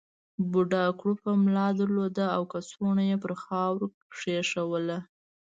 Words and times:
بوډا 0.51 0.85
کړوپه 0.99 1.31
ملا 1.43 1.67
درلوده 1.79 2.25
او 2.35 2.41
کڅوړه 2.51 3.03
یې 3.09 3.17
پر 3.23 3.33
خاورو 3.43 3.85
کېښوده. 4.17 4.97